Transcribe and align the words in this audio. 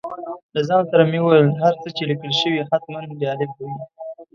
له 0.53 0.61
ځان 0.69 0.81
سره 0.91 1.03
مې 1.11 1.19
وویل 1.21 1.47
هر 1.61 1.73
څه 1.81 1.87
چې 1.95 2.03
لیکل 2.09 2.31
شوي 2.41 2.61
حتماً 2.69 3.01
جالب 3.21 3.49
به 3.57 3.63
وي. 3.71 3.81